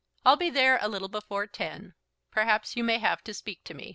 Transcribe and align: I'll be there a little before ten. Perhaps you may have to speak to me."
I'll 0.25 0.35
be 0.35 0.49
there 0.49 0.79
a 0.81 0.87
little 0.89 1.09
before 1.09 1.45
ten. 1.45 1.93
Perhaps 2.31 2.75
you 2.75 2.83
may 2.83 2.97
have 2.97 3.23
to 3.23 3.35
speak 3.35 3.63
to 3.65 3.75
me." 3.75 3.89